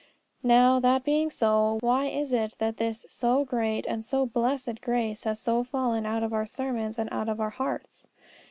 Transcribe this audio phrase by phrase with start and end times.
[0.41, 5.25] Now, that being so, why is it that this so great and so blessed grace
[5.25, 8.07] has so fallen out of our sermons and out of our hearts?